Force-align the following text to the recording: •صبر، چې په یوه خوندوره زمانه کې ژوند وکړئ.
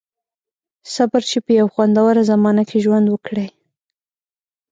•صبر، 0.93 1.21
چې 1.31 1.37
په 1.45 1.51
یوه 1.59 1.71
خوندوره 1.73 2.21
زمانه 2.31 2.63
کې 2.69 2.77
ژوند 2.85 3.05
وکړئ. 3.09 3.47